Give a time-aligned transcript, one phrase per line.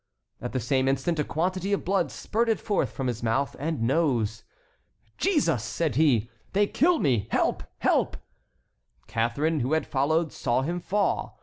[0.41, 4.43] At the same instant a quantity of blood spurted forth from his mouth and nose.
[5.19, 6.27] "Jesus!" said he.
[6.53, 7.27] "They kill me!
[7.29, 7.61] Help!
[7.77, 8.17] help!"
[9.05, 11.39] Catharine, who had followed, saw him fall.